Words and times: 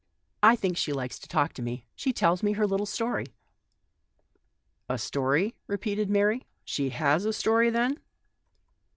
I 0.41 0.55
think 0.55 0.77
she 0.77 0.93
likes 0.93 1.19
to 1.19 1.27
talk 1.27 1.53
to 1.53 1.61
me; 1.61 1.85
she 1.93 2.11
tells 2.11 2.41
me 2.41 2.53
her 2.53 2.65
little 2.65 2.87
story." 2.87 3.27
"A 4.89 4.97
story," 4.97 5.53
repeated 5.67 6.09
Mary; 6.09 6.47
"she 6.65 6.89
has 6.89 7.23
a 7.23 7.29
stoiy 7.29 7.71
then 7.71 7.99